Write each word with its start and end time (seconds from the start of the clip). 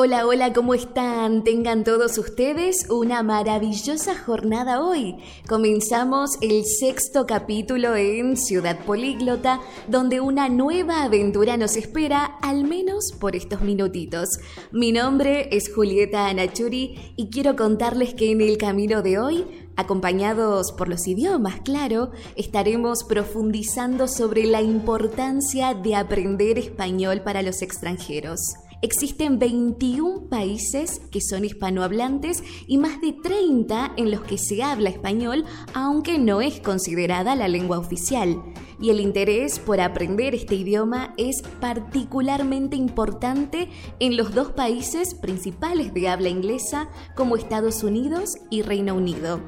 Hola, 0.00 0.28
hola, 0.28 0.52
¿cómo 0.52 0.74
están? 0.74 1.42
Tengan 1.42 1.82
todos 1.82 2.18
ustedes 2.18 2.88
una 2.88 3.24
maravillosa 3.24 4.16
jornada 4.16 4.80
hoy. 4.80 5.16
Comenzamos 5.48 6.38
el 6.40 6.64
sexto 6.66 7.26
capítulo 7.26 7.96
en 7.96 8.36
Ciudad 8.36 8.78
Políglota, 8.84 9.60
donde 9.88 10.20
una 10.20 10.48
nueva 10.48 11.02
aventura 11.02 11.56
nos 11.56 11.74
espera, 11.76 12.38
al 12.42 12.62
menos 12.62 13.10
por 13.18 13.34
estos 13.34 13.62
minutitos. 13.62 14.28
Mi 14.70 14.92
nombre 14.92 15.48
es 15.50 15.74
Julieta 15.74 16.28
Anachuri 16.28 17.14
y 17.16 17.30
quiero 17.30 17.56
contarles 17.56 18.14
que 18.14 18.30
en 18.30 18.40
el 18.40 18.56
camino 18.56 19.02
de 19.02 19.18
hoy 19.18 19.46
Acompañados 19.74 20.72
por 20.72 20.88
los 20.88 21.06
idiomas, 21.06 21.60
claro, 21.60 22.10
estaremos 22.34 23.04
profundizando 23.04 24.08
sobre 24.08 24.42
la 24.42 24.60
importancia 24.60 25.72
de 25.72 25.94
aprender 25.94 26.58
español 26.58 27.20
para 27.20 27.42
los 27.42 27.62
extranjeros. 27.62 28.40
Existen 28.80 29.40
21 29.40 30.28
países 30.28 31.00
que 31.10 31.20
son 31.20 31.44
hispanohablantes 31.44 32.44
y 32.68 32.78
más 32.78 33.00
de 33.00 33.12
30 33.12 33.94
en 33.96 34.12
los 34.12 34.20
que 34.20 34.38
se 34.38 34.62
habla 34.62 34.88
español, 34.88 35.44
aunque 35.74 36.18
no 36.18 36.40
es 36.40 36.60
considerada 36.60 37.34
la 37.34 37.48
lengua 37.48 37.78
oficial. 37.78 38.40
Y 38.80 38.90
el 38.90 39.00
interés 39.00 39.58
por 39.58 39.80
aprender 39.80 40.36
este 40.36 40.54
idioma 40.54 41.12
es 41.16 41.42
particularmente 41.60 42.76
importante 42.76 43.68
en 43.98 44.16
los 44.16 44.32
dos 44.32 44.52
países 44.52 45.16
principales 45.16 45.92
de 45.92 46.08
habla 46.08 46.28
inglesa 46.28 46.88
como 47.16 47.34
Estados 47.34 47.82
Unidos 47.82 48.30
y 48.48 48.62
Reino 48.62 48.94
Unido. 48.94 49.40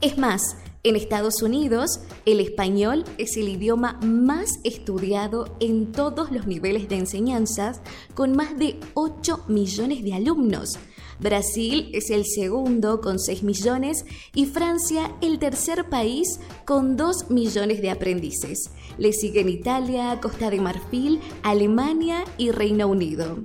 Es 0.00 0.16
más, 0.16 0.56
en 0.84 0.96
Estados 0.96 1.42
Unidos, 1.42 2.00
el 2.24 2.40
español 2.40 3.04
es 3.18 3.36
el 3.36 3.48
idioma 3.48 3.98
más 4.02 4.60
estudiado 4.64 5.56
en 5.60 5.92
todos 5.92 6.30
los 6.30 6.46
niveles 6.46 6.88
de 6.88 6.96
enseñanzas, 6.96 7.80
con 8.14 8.32
más 8.32 8.56
de 8.58 8.78
8 8.94 9.44
millones 9.48 10.04
de 10.04 10.14
alumnos. 10.14 10.78
Brasil 11.18 11.90
es 11.92 12.10
el 12.10 12.24
segundo 12.24 13.00
con 13.00 13.18
6 13.18 13.42
millones 13.42 14.04
y 14.34 14.46
Francia 14.46 15.12
el 15.20 15.40
tercer 15.40 15.88
país 15.88 16.38
con 16.64 16.96
2 16.96 17.30
millones 17.30 17.82
de 17.82 17.90
aprendices. 17.90 18.70
Le 18.98 19.12
siguen 19.12 19.48
Italia, 19.48 20.20
Costa 20.22 20.48
de 20.48 20.60
Marfil, 20.60 21.20
Alemania 21.42 22.24
y 22.36 22.52
Reino 22.52 22.86
Unido. 22.86 23.38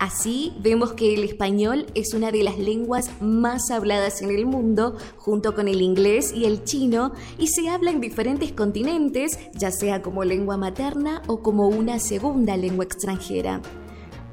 Así 0.00 0.54
vemos 0.58 0.94
que 0.94 1.12
el 1.12 1.24
español 1.24 1.84
es 1.94 2.14
una 2.14 2.32
de 2.32 2.42
las 2.42 2.58
lenguas 2.58 3.10
más 3.20 3.70
habladas 3.70 4.22
en 4.22 4.30
el 4.30 4.46
mundo, 4.46 4.96
junto 5.18 5.54
con 5.54 5.68
el 5.68 5.82
inglés 5.82 6.32
y 6.34 6.46
el 6.46 6.64
chino, 6.64 7.12
y 7.36 7.48
se 7.48 7.68
habla 7.68 7.90
en 7.90 8.00
diferentes 8.00 8.50
continentes, 8.52 9.38
ya 9.52 9.70
sea 9.70 10.00
como 10.00 10.24
lengua 10.24 10.56
materna 10.56 11.20
o 11.26 11.42
como 11.42 11.68
una 11.68 11.98
segunda 11.98 12.56
lengua 12.56 12.86
extranjera. 12.86 13.60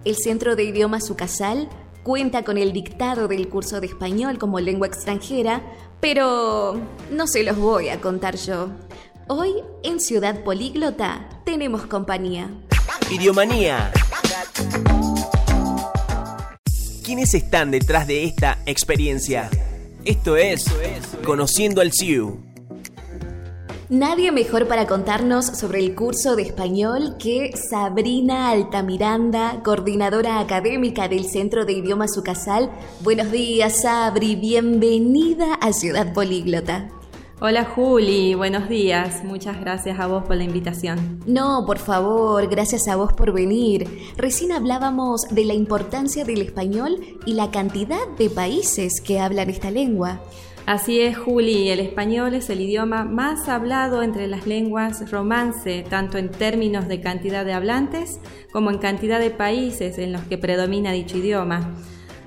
El 0.06 0.16
Centro 0.16 0.56
de 0.56 0.64
Idiomas 0.64 1.06
Sucasal 1.06 1.68
cuenta 2.02 2.44
con 2.44 2.58
el 2.58 2.72
dictado 2.72 3.28
del 3.28 3.50
curso 3.50 3.82
de 3.82 3.88
español 3.88 4.38
como 4.38 4.62
lengua 4.62 4.88
extranjera, 4.88 5.62
pero 6.00 6.80
no 7.12 7.28
se 7.28 7.44
los 7.44 7.58
voy 7.58 7.90
a 7.90 8.00
contar 8.00 8.38
yo. 8.38 8.70
Hoy 9.28 9.56
en 9.84 10.00
Ciudad 10.00 10.46
Políglota 10.46 11.28
tenemos 11.44 11.88
compañía. 11.88 12.50
Idiomanía. 13.12 13.92
¿Quiénes 17.08 17.34
están 17.36 17.72
detrás 17.72 18.06
de 18.06 18.26
esta 18.26 18.58
experiencia? 18.66 19.50
Esto 20.04 20.36
es 20.36 20.66
Conociendo 21.24 21.80
al 21.80 21.94
CIU. 21.94 22.42
Nadie 23.88 24.34
mejor 24.34 24.68
para 24.68 24.88
contarnos 24.88 25.46
sobre 25.46 25.80
el 25.80 25.96
curso 25.96 26.36
de 26.36 26.42
español 26.42 27.16
que 27.18 27.54
Sabrina 27.56 28.50
Altamiranda, 28.50 29.64
coordinadora 29.64 30.42
académica 30.42 31.08
del 31.08 31.24
Centro 31.24 31.64
de 31.64 31.72
Idiomas 31.72 32.18
Ucasal. 32.18 32.70
Buenos 33.00 33.32
días, 33.32 33.84
Sabri, 33.84 34.36
bienvenida 34.36 35.54
a 35.62 35.72
Ciudad 35.72 36.12
Políglota. 36.12 36.90
Hola 37.40 37.66
Juli, 37.66 38.34
buenos 38.34 38.68
días. 38.68 39.24
Muchas 39.24 39.62
gracias 39.62 40.00
a 40.00 40.08
vos 40.08 40.24
por 40.24 40.36
la 40.36 40.44
invitación. 40.44 41.20
No, 41.28 41.66
por 41.68 41.78
favor, 41.78 42.48
gracias 42.48 42.88
a 42.88 42.96
vos 42.96 43.14
por 43.14 43.32
venir. 43.32 43.88
Recién 44.18 44.52
hablábamos 44.52 45.22
de 45.30 45.46
la 45.46 45.54
importancia 45.54 46.26
del 46.26 46.42
español 46.42 46.98
y 47.28 47.34
la 47.34 47.52
cantidad 47.52 48.08
de 48.18 48.32
países 48.32 49.02
que 49.02 49.20
hablan 49.20 49.52
esta 49.52 49.70
lengua. 49.70 50.20
Así 50.66 51.00
es, 51.00 51.16
Juli, 51.16 51.70
el 51.70 51.80
español 51.80 52.34
es 52.34 52.50
el 52.50 52.60
idioma 52.60 53.06
más 53.06 53.48
hablado 53.48 54.02
entre 54.02 54.26
las 54.26 54.48
lenguas 54.48 55.12
romance, 55.12 55.86
tanto 55.88 56.18
en 56.18 56.32
términos 56.32 56.88
de 56.88 57.02
cantidad 57.02 57.46
de 57.46 57.54
hablantes 57.54 58.20
como 58.52 58.72
en 58.72 58.80
cantidad 58.80 59.20
de 59.20 59.30
países 59.30 60.00
en 60.00 60.12
los 60.12 60.24
que 60.24 60.40
predomina 60.40 60.92
dicho 60.92 61.18
idioma. 61.18 61.76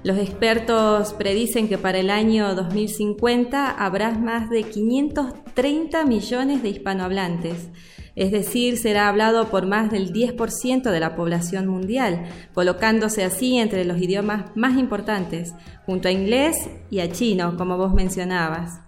Los 0.03 0.17
expertos 0.17 1.13
predicen 1.13 1.69
que 1.69 1.77
para 1.77 1.99
el 1.99 2.09
año 2.09 2.55
2050 2.55 3.71
habrá 3.71 4.13
más 4.13 4.49
de 4.49 4.63
530 4.63 6.07
millones 6.07 6.63
de 6.63 6.71
hispanohablantes, 6.71 7.69
es 8.17 8.33
decir, 8.33 8.79
será 8.79 9.09
hablado 9.09 9.51
por 9.51 9.67
más 9.67 9.91
del 9.91 10.11
10% 10.11 10.91
de 10.91 11.01
la 11.01 11.15
población 11.15 11.67
mundial, 11.67 12.29
colocándose 12.55 13.25
así 13.25 13.59
entre 13.59 13.85
los 13.85 14.01
idiomas 14.01 14.47
más 14.57 14.79
importantes, 14.79 15.53
junto 15.85 16.09
a 16.09 16.13
inglés 16.13 16.57
y 16.91 17.01
a 17.01 17.13
chino, 17.13 17.59
como 17.59 17.77
vos 17.77 17.93
mencionabas. 17.93 18.81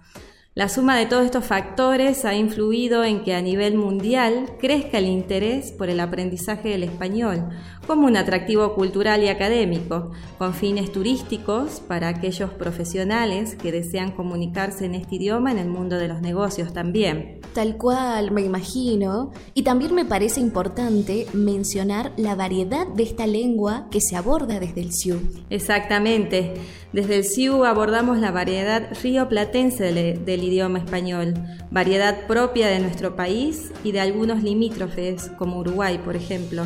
La 0.55 0.69
suma 0.69 0.95
de 0.97 1.07
todos 1.07 1.25
estos 1.25 1.45
factores 1.45 2.25
ha 2.25 2.35
influido 2.35 3.03
en 3.03 3.23
que 3.23 3.33
a 3.33 3.41
nivel 3.41 3.75
mundial 3.75 4.51
crezca 4.59 4.99
el 4.99 5.07
interés 5.07 5.71
por 5.71 5.89
el 5.89 5.99
aprendizaje 5.99 6.69
del 6.69 6.83
español 6.83 7.49
como 7.87 8.07
un 8.07 8.17
atractivo 8.17 8.73
cultural 8.75 9.23
y 9.23 9.27
académico, 9.27 10.11
con 10.37 10.53
fines 10.53 10.91
turísticos 10.91 11.81
para 11.87 12.07
aquellos 12.07 12.49
profesionales 12.51 13.55
que 13.55 13.71
desean 13.71 14.11
comunicarse 14.11 14.85
en 14.85 14.95
este 14.95 15.15
idioma 15.15 15.51
en 15.51 15.57
el 15.59 15.67
mundo 15.67 15.97
de 15.97 16.07
los 16.07 16.21
negocios 16.21 16.73
también. 16.73 17.39
Tal 17.53 17.77
cual, 17.77 18.31
me 18.31 18.41
imagino. 18.41 19.31
Y 19.53 19.63
también 19.63 19.93
me 19.93 20.05
parece 20.05 20.39
importante 20.39 21.27
mencionar 21.33 22.13
la 22.17 22.35
variedad 22.35 22.87
de 22.87 23.03
esta 23.03 23.27
lengua 23.27 23.87
que 23.91 24.01
se 24.01 24.15
aborda 24.15 24.59
desde 24.59 24.81
el 24.81 24.91
SIU. 24.91 25.19
Exactamente. 25.49 26.53
Desde 26.93 27.17
el 27.17 27.23
SIU 27.23 27.63
abordamos 27.65 28.19
la 28.19 28.31
variedad 28.31 28.89
rioplatense 29.01 29.91
del 29.91 30.43
idioma 30.43 30.79
español, 30.79 31.33
variedad 31.71 32.27
propia 32.27 32.67
de 32.67 32.79
nuestro 32.79 33.15
país 33.15 33.71
y 33.83 33.91
de 33.91 33.99
algunos 33.99 34.43
limítrofes, 34.43 35.29
como 35.37 35.59
Uruguay, 35.59 35.99
por 36.03 36.15
ejemplo. 36.15 36.65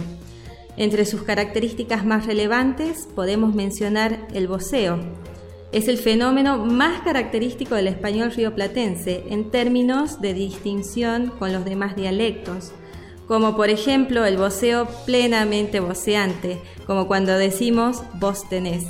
Entre 0.77 1.05
sus 1.05 1.23
características 1.23 2.05
más 2.05 2.27
relevantes 2.27 3.07
podemos 3.15 3.55
mencionar 3.55 4.27
el 4.33 4.47
voceo. 4.47 4.99
Es 5.71 5.87
el 5.87 5.97
fenómeno 5.97 6.65
más 6.65 7.01
característico 7.01 7.75
del 7.75 7.87
español 7.87 8.31
rioplatense 8.31 9.23
en 9.29 9.49
términos 9.49 10.21
de 10.21 10.33
distinción 10.33 11.33
con 11.39 11.51
los 11.51 11.65
demás 11.65 11.95
dialectos, 11.95 12.71
como 13.27 13.57
por 13.57 13.69
ejemplo 13.69 14.23
el 14.25 14.37
voceo 14.37 14.87
plenamente 15.05 15.79
voceante, 15.79 16.61
como 16.85 17.07
cuando 17.07 17.37
decimos 17.37 18.03
vos 18.19 18.47
tenés. 18.47 18.85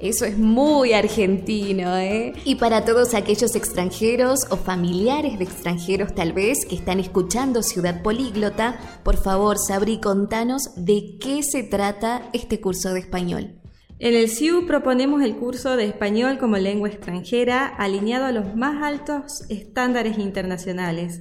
Eso 0.00 0.24
es 0.24 0.38
muy 0.38 0.94
argentino, 0.94 1.98
¿eh? 1.98 2.32
Y 2.46 2.54
para 2.54 2.86
todos 2.86 3.12
aquellos 3.12 3.54
extranjeros 3.54 4.46
o 4.48 4.56
familiares 4.56 5.38
de 5.38 5.44
extranjeros 5.44 6.14
tal 6.14 6.32
vez 6.32 6.64
que 6.64 6.74
están 6.74 7.00
escuchando 7.00 7.62
Ciudad 7.62 8.00
Políglota, 8.02 8.80
por 9.02 9.18
favor, 9.18 9.58
Sabri, 9.58 10.00
contanos 10.00 10.70
de 10.74 11.18
qué 11.20 11.42
se 11.42 11.64
trata 11.64 12.30
este 12.32 12.62
curso 12.62 12.94
de 12.94 13.00
español. 13.00 13.60
En 13.98 14.14
el 14.14 14.30
CIU 14.30 14.66
proponemos 14.66 15.22
el 15.22 15.36
curso 15.36 15.76
de 15.76 15.84
español 15.84 16.38
como 16.38 16.56
lengua 16.56 16.88
extranjera 16.88 17.66
alineado 17.66 18.24
a 18.24 18.32
los 18.32 18.56
más 18.56 18.82
altos 18.82 19.42
estándares 19.50 20.16
internacionales, 20.16 21.20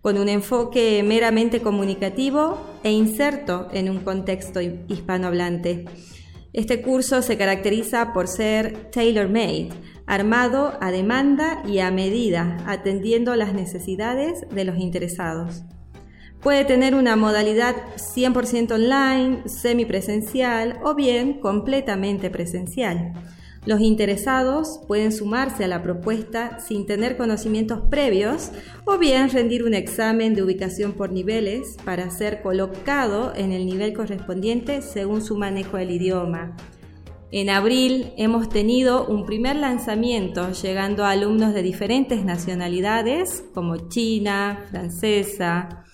con 0.00 0.16
un 0.16 0.28
enfoque 0.28 1.02
meramente 1.02 1.60
comunicativo 1.62 2.64
e 2.84 2.92
inserto 2.92 3.66
en 3.72 3.90
un 3.90 3.98
contexto 3.98 4.60
hispanohablante. 4.60 5.86
Este 6.52 6.82
curso 6.82 7.22
se 7.22 7.36
caracteriza 7.36 8.12
por 8.12 8.26
ser 8.26 8.90
tailor-made, 8.90 9.70
armado 10.06 10.76
a 10.80 10.90
demanda 10.90 11.62
y 11.64 11.78
a 11.78 11.92
medida, 11.92 12.56
atendiendo 12.66 13.36
las 13.36 13.54
necesidades 13.54 14.40
de 14.50 14.64
los 14.64 14.76
interesados. 14.78 15.62
Puede 16.40 16.64
tener 16.64 16.94
una 16.94 17.14
modalidad 17.14 17.76
100% 17.96 18.72
online, 18.72 19.42
semipresencial 19.46 20.80
o 20.82 20.94
bien 20.94 21.38
completamente 21.38 22.30
presencial. 22.30 23.12
Los 23.66 23.82
interesados 23.82 24.80
pueden 24.88 25.12
sumarse 25.12 25.64
a 25.64 25.68
la 25.68 25.82
propuesta 25.82 26.60
sin 26.60 26.86
tener 26.86 27.18
conocimientos 27.18 27.82
previos 27.90 28.52
o 28.86 28.96
bien 28.96 29.28
rendir 29.28 29.64
un 29.64 29.74
examen 29.74 30.34
de 30.34 30.42
ubicación 30.42 30.92
por 30.92 31.12
niveles 31.12 31.76
para 31.84 32.10
ser 32.10 32.40
colocado 32.40 33.34
en 33.36 33.52
el 33.52 33.66
nivel 33.66 33.92
correspondiente 33.92 34.80
según 34.80 35.20
su 35.20 35.36
manejo 35.36 35.76
del 35.76 35.90
idioma. 35.90 36.56
En 37.32 37.50
abril 37.50 38.12
hemos 38.16 38.48
tenido 38.48 39.06
un 39.06 39.26
primer 39.26 39.56
lanzamiento 39.56 40.50
llegando 40.52 41.04
a 41.04 41.10
alumnos 41.10 41.52
de 41.52 41.62
diferentes 41.62 42.24
nacionalidades 42.24 43.44
como 43.54 43.88
China, 43.88 44.64
francesa, 44.70 45.84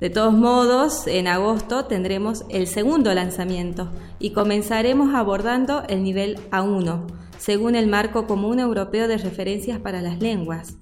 de 0.00 0.10
todos 0.10 0.34
modos, 0.34 1.06
en 1.06 1.26
agosto 1.26 1.86
tendremos 1.86 2.44
el 2.50 2.66
segundo 2.66 3.14
lanzamiento 3.14 3.90
y 4.18 4.30
comenzaremos 4.30 5.14
abordando 5.14 5.84
el 5.88 6.02
nivel 6.02 6.38
A1, 6.50 7.06
según 7.38 7.76
el 7.76 7.86
marco 7.86 8.26
común 8.26 8.60
europeo 8.60 9.08
de 9.08 9.16
referencias 9.16 9.78
para 9.78 10.02
las 10.02 10.20
lenguas. 10.20 10.74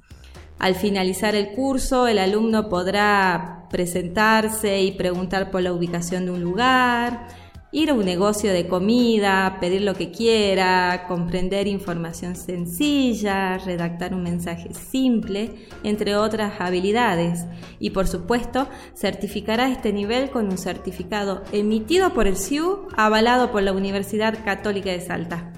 Al 0.58 0.75
finalizar 0.75 1.34
el 1.34 1.52
curso, 1.52 2.08
el 2.08 2.19
alumno 2.19 2.69
podrá 2.69 3.66
presentarse 3.70 4.82
y 4.82 4.93
preguntar 4.93 5.50
por 5.50 5.62
la 5.62 5.72
ubicación 5.72 6.25
de 6.25 6.32
un 6.32 6.43
lugar, 6.43 7.28
ir 7.75 7.91
a 7.91 7.94
un 7.94 8.05
negocio 8.05 8.53
de 8.53 8.69
comida, 8.69 9.59
pedir 9.61 9.82
lo 9.82 9.94
que 9.94 10.12
quiera, 10.12 11.06
comprender 11.09 11.67
información 11.67 12.37
sencilla, 12.37 13.59
redactar 13.59 14.15
un 14.15 14.23
mensaje 14.23 14.73
simple, 14.73 15.50
entre 15.82 16.17
otras 16.17 16.61
habilidades. 16.61 17.44
Y 17.81 17.91
por 17.91 18.06
supuesto, 18.06 18.69
certificará 18.94 19.69
este 19.71 19.93
nivel 19.93 20.31
con 20.31 20.47
un 20.47 20.56
certificado 20.56 21.43
emitido 21.50 22.15
por 22.15 22.29
el 22.29 22.37
CIU, 22.37 22.87
avalado 22.97 23.50
por 23.50 23.65
la 23.65 23.73
Universidad 23.73 24.44
Católica 24.44 24.91
de 24.91 25.00
Salta. 25.00 25.53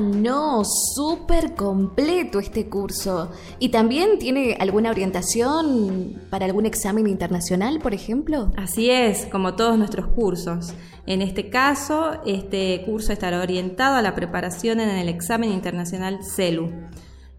No, 0.00 0.62
súper 0.64 1.54
completo 1.54 2.38
este 2.38 2.68
curso. 2.68 3.30
¿Y 3.58 3.68
también 3.68 4.18
tiene 4.18 4.56
alguna 4.58 4.90
orientación 4.90 6.20
para 6.30 6.46
algún 6.46 6.66
examen 6.66 7.06
internacional, 7.06 7.78
por 7.80 7.94
ejemplo? 7.94 8.52
Así 8.56 8.90
es, 8.90 9.26
como 9.26 9.54
todos 9.54 9.76
nuestros 9.78 10.06
cursos. 10.08 10.72
En 11.06 11.22
este 11.22 11.50
caso, 11.50 12.20
este 12.24 12.82
curso 12.84 13.12
estará 13.12 13.40
orientado 13.40 13.96
a 13.96 14.02
la 14.02 14.14
preparación 14.14 14.80
en 14.80 14.90
el 14.90 15.08
examen 15.08 15.50
internacional 15.52 16.20
CELU. 16.24 16.70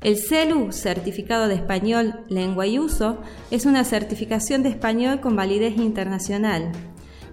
El 0.01 0.17
CELU, 0.17 0.71
Certificado 0.71 1.47
de 1.47 1.53
Español, 1.53 2.21
Lengua 2.27 2.65
y 2.65 2.79
Uso, 2.79 3.19
es 3.51 3.67
una 3.67 3.83
certificación 3.83 4.63
de 4.63 4.69
español 4.69 5.19
con 5.19 5.35
validez 5.35 5.77
internacional. 5.77 6.71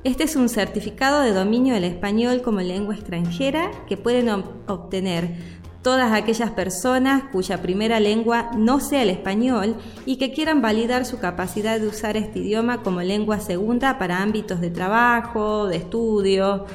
Este 0.05 0.25
es 0.25 0.37
un 0.37 0.49
certificado 0.49 1.23
de 1.23 1.33
dominio 1.33 1.75
del 1.75 1.85
español 1.85 2.41
como 2.43 2.61
lengua 2.61 2.95
extranjera 2.95 3.71
que 3.89 3.97
pueden 3.97 4.29
obtener 4.29 5.35
todas 5.83 6.13
aquellas 6.13 6.51
personas 6.53 7.25
cuya 7.33 7.63
primera 7.63 7.99
lengua 7.99 8.51
no 8.57 8.79
sea 8.79 9.03
el 9.03 9.11
español 9.11 9.77
y 10.07 10.17
que 10.17 10.33
quieran 10.33 10.63
validar 10.63 11.05
su 11.05 11.19
capacidad 11.19 11.81
de 11.81 11.89
usar 11.89 12.17
este 12.17 12.39
idioma 12.41 12.83
como 12.83 13.03
lengua 13.03 13.41
segunda 13.41 13.99
para 13.99 14.23
ámbitos 14.23 14.61
de 14.61 14.71
trabajo, 14.71 15.67
de 15.67 15.77
estudio. 15.77 16.67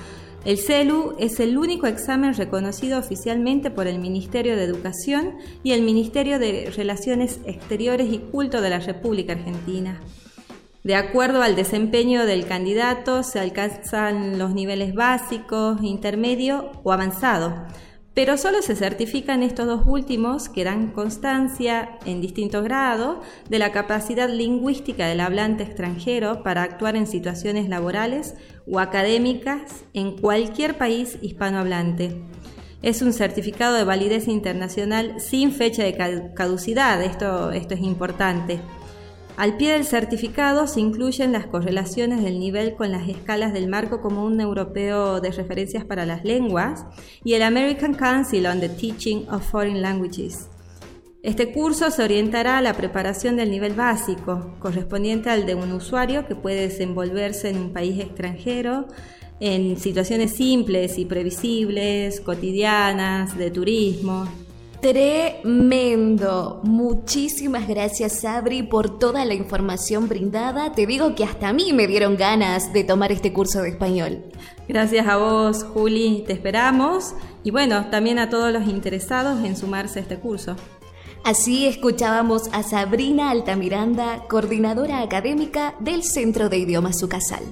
El 0.43 0.57
CELU 0.57 1.15
es 1.17 1.39
el 1.39 1.57
único 1.57 1.87
examen 1.87 2.33
reconocido 2.33 2.99
oficialmente 2.99 3.71
por 3.71 3.87
el 3.87 3.99
Ministerio 3.99 4.57
de 4.57 4.65
Educación 4.65 5.37
y 5.63 5.71
el 5.71 5.83
Ministerio 5.83 6.39
de 6.39 6.73
Relaciones 6.75 7.39
Exteriores 7.45 8.11
y 8.11 8.17
Culto 8.17 8.59
de 8.59 8.69
la 8.69 8.79
República 8.79 9.31
Argentina. 9.31 10.01
De 10.83 10.95
acuerdo 10.95 11.41
al 11.41 11.55
desempeño 11.55 12.25
del 12.25 12.45
candidato 12.45 13.23
se 13.23 13.39
alcanzan 13.39 14.37
los 14.37 14.53
niveles 14.53 14.93
básicos, 14.93 15.81
intermedio 15.81 16.71
o 16.83 16.91
avanzado, 16.91 17.65
pero 18.13 18.37
solo 18.37 18.61
se 18.61 18.75
certifican 18.75 19.43
estos 19.43 19.65
dos 19.65 19.83
últimos 19.85 20.49
que 20.49 20.65
dan 20.65 20.91
constancia 20.91 21.97
en 22.05 22.19
distinto 22.19 22.61
grado 22.61 23.21
de 23.49 23.59
la 23.59 23.71
capacidad 23.71 24.29
lingüística 24.29 25.07
del 25.07 25.21
hablante 25.21 25.63
extranjero 25.63 26.43
para 26.43 26.63
actuar 26.63 26.97
en 26.97 27.07
situaciones 27.07 27.69
laborales 27.69 28.35
o 28.69 28.79
académicas 28.79 29.85
en 29.93 30.17
cualquier 30.17 30.77
país 30.77 31.17
hispanohablante. 31.21 32.21
Es 32.81 33.01
un 33.01 33.13
certificado 33.13 33.77
de 33.77 33.85
validez 33.85 34.27
internacional 34.27 35.21
sin 35.21 35.53
fecha 35.53 35.85
de 35.85 35.95
caducidad, 36.35 37.01
esto, 37.01 37.51
esto 37.51 37.73
es 37.73 37.79
importante. 37.79 38.59
Al 39.35 39.57
pie 39.57 39.73
del 39.73 39.83
certificado 39.83 40.67
se 40.67 40.79
incluyen 40.79 41.31
las 41.31 41.47
correlaciones 41.47 42.23
del 42.23 42.39
nivel 42.39 42.75
con 42.75 42.91
las 42.91 43.09
escalas 43.09 43.51
del 43.51 43.67
Marco 43.67 43.99
Común 43.99 44.39
Europeo 44.39 45.21
de 45.21 45.31
Referencias 45.31 45.85
para 45.85 46.05
las 46.05 46.23
Lenguas 46.23 46.85
y 47.23 47.33
el 47.33 47.41
American 47.41 47.95
Council 47.95 48.45
on 48.45 48.59
the 48.59 48.69
Teaching 48.69 49.27
of 49.29 49.49
Foreign 49.49 49.81
Languages. 49.81 50.49
Este 51.23 51.51
curso 51.51 51.89
se 51.89 52.03
orientará 52.03 52.59
a 52.59 52.61
la 52.61 52.73
preparación 52.73 53.35
del 53.35 53.49
nivel 53.49 53.73
básico, 53.73 54.55
correspondiente 54.59 55.31
al 55.31 55.47
de 55.47 55.55
un 55.55 55.71
usuario 55.71 56.27
que 56.27 56.35
puede 56.35 56.67
desenvolverse 56.67 57.49
en 57.49 57.57
un 57.57 57.73
país 57.73 57.99
extranjero 57.99 58.87
en 59.39 59.77
situaciones 59.77 60.35
simples 60.35 60.99
y 60.99 61.05
previsibles, 61.05 62.21
cotidianas, 62.21 63.35
de 63.35 63.49
turismo, 63.49 64.27
Tremendo. 64.83 66.59
Muchísimas 66.63 67.69
gracias, 67.69 68.19
Sabri, 68.19 68.63
por 68.63 68.99
toda 68.99 69.23
la 69.23 69.33
información 69.33 70.09
brindada. 70.09 70.73
Te 70.73 70.85
digo 70.85 71.15
que 71.15 71.23
hasta 71.23 71.47
a 71.47 71.53
mí 71.53 71.71
me 71.71 71.87
dieron 71.87 72.17
ganas 72.17 72.73
de 72.73 72.83
tomar 72.83 73.13
este 73.13 73.31
curso 73.31 73.61
de 73.61 73.69
español. 73.69 74.25
Gracias 74.67 75.07
a 75.07 75.15
vos, 75.15 75.63
Juli. 75.63 76.25
Te 76.27 76.33
esperamos. 76.33 77.13
Y 77.45 77.51
bueno, 77.51 77.89
también 77.91 78.19
a 78.19 78.29
todos 78.29 78.51
los 78.51 78.67
interesados 78.67 79.45
en 79.45 79.55
sumarse 79.55 79.99
a 79.99 80.01
este 80.01 80.19
curso. 80.19 80.57
Así 81.23 81.65
escuchábamos 81.65 82.49
a 82.51 82.61
Sabrina 82.63 83.29
Altamiranda, 83.29 84.25
coordinadora 84.27 84.99
académica 84.99 85.75
del 85.79 86.03
Centro 86.03 86.49
de 86.49 86.57
Idiomas 86.57 86.99
Sucasal. 86.99 87.43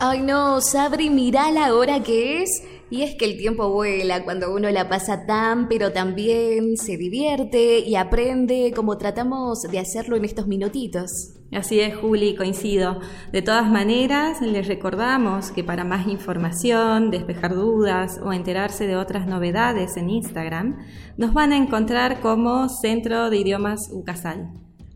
Ay 0.00 0.20
no, 0.20 0.60
Sabri, 0.60 1.08
mira 1.08 1.50
la 1.50 1.74
hora 1.74 2.02
que 2.02 2.42
es. 2.42 2.62
Y 2.92 3.04
es 3.04 3.14
que 3.14 3.24
el 3.24 3.38
tiempo 3.38 3.70
vuela 3.70 4.22
cuando 4.22 4.52
uno 4.54 4.68
la 4.68 4.86
pasa 4.90 5.24
tan, 5.24 5.66
pero 5.66 5.92
también 5.92 6.76
se 6.76 6.98
divierte 6.98 7.78
y 7.78 7.96
aprende 7.96 8.70
como 8.76 8.98
tratamos 8.98 9.62
de 9.62 9.78
hacerlo 9.78 10.14
en 10.14 10.26
estos 10.26 10.46
minutitos. 10.46 11.10
Así 11.52 11.80
es, 11.80 11.96
Juli, 11.96 12.36
coincido. 12.36 13.00
De 13.32 13.40
todas 13.40 13.66
maneras, 13.66 14.42
les 14.42 14.68
recordamos 14.68 15.52
que 15.52 15.64
para 15.64 15.84
más 15.84 16.06
información, 16.06 17.10
despejar 17.10 17.54
dudas 17.54 18.20
o 18.22 18.30
enterarse 18.30 18.86
de 18.86 18.96
otras 18.96 19.26
novedades 19.26 19.96
en 19.96 20.10
Instagram, 20.10 20.76
nos 21.16 21.32
van 21.32 21.52
a 21.52 21.56
encontrar 21.56 22.20
como 22.20 22.68
Centro 22.68 23.30
de 23.30 23.38
Idiomas 23.38 23.88
Ucasal. 23.90 24.50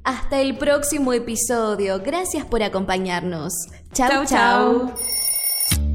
Hasta 0.05 0.43
el 0.43 0.59
próximo 0.59 1.15
episodio. 1.15 2.03
Gracias 2.05 2.45
por 2.45 2.63
acompañarnos. 2.63 3.55
Chau, 3.95 4.27
chau. 4.27 4.93